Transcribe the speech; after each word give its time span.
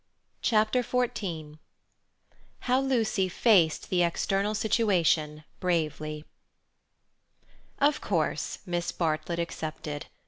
Chapter 0.41 0.81
XIV 0.81 1.59
How 2.61 2.79
Lucy 2.79 3.29
Faced 3.29 3.91
the 3.91 4.01
External 4.01 4.55
Situation 4.55 5.43
Bravely 5.59 6.25
Of 7.77 8.01
course 8.01 8.57
Miss 8.65 8.91
Bartlett 8.91 9.37
accepted. 9.37 10.07